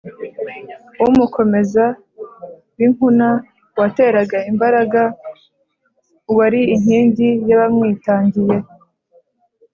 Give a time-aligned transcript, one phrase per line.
[1.05, 1.85] umukomeza
[2.77, 3.29] w’inkuna:
[3.75, 5.01] uwateraga imbaraga,
[6.31, 8.55] uwari inkingi y’abamwitangiye,